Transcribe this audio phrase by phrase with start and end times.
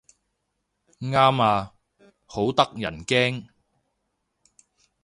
[0.99, 1.75] 啱啊，
[2.25, 3.47] 好得人驚